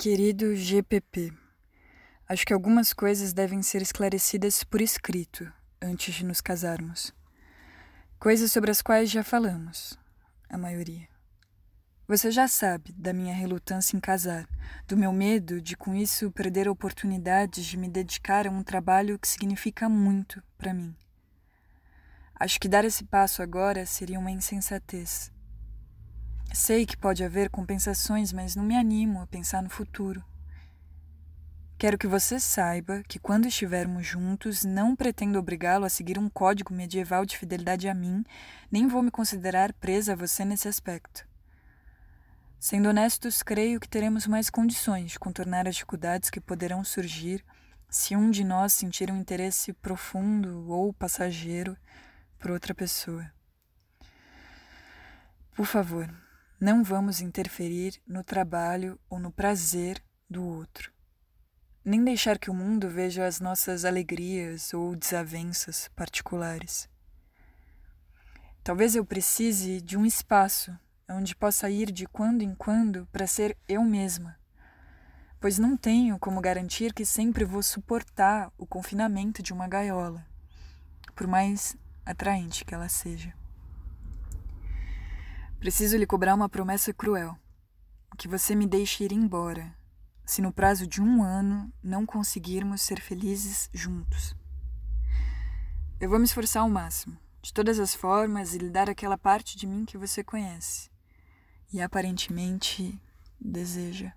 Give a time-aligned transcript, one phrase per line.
[0.00, 1.32] Querido GPP,
[2.28, 5.52] acho que algumas coisas devem ser esclarecidas por escrito
[5.82, 7.12] antes de nos casarmos.
[8.16, 9.98] Coisas sobre as quais já falamos,
[10.48, 11.08] a maioria.
[12.06, 14.48] Você já sabe da minha relutância em casar,
[14.86, 19.26] do meu medo de com isso perder oportunidades de me dedicar a um trabalho que
[19.26, 20.94] significa muito para mim.
[22.36, 25.32] Acho que dar esse passo agora seria uma insensatez
[26.52, 30.24] Sei que pode haver compensações, mas não me animo a pensar no futuro.
[31.78, 36.74] Quero que você saiba que quando estivermos juntos, não pretendo obrigá-lo a seguir um código
[36.74, 38.24] medieval de fidelidade a mim,
[38.68, 41.24] nem vou me considerar presa a você nesse aspecto.
[42.58, 47.44] Sendo honestos, creio que teremos mais condições de contornar as dificuldades que poderão surgir
[47.88, 51.76] se um de nós sentir um interesse profundo ou passageiro
[52.40, 53.30] por outra pessoa.
[55.54, 56.12] Por favor,
[56.60, 60.92] não vamos interferir no trabalho ou no prazer do outro.
[61.84, 66.88] Nem deixar que o mundo veja as nossas alegrias ou desavenças particulares.
[68.64, 70.76] Talvez eu precise de um espaço
[71.08, 74.36] onde possa ir de quando em quando para ser eu mesma,
[75.40, 80.26] pois não tenho como garantir que sempre vou suportar o confinamento de uma gaiola,
[81.14, 83.37] por mais atraente que ela seja.
[85.58, 87.36] Preciso lhe cobrar uma promessa cruel:
[88.16, 89.74] que você me deixe ir embora,
[90.24, 94.36] se no prazo de um ano não conseguirmos ser felizes juntos.
[96.00, 99.56] Eu vou me esforçar ao máximo, de todas as formas, e lhe dar aquela parte
[99.56, 100.90] de mim que você conhece
[101.72, 103.00] e aparentemente
[103.40, 104.12] deseja.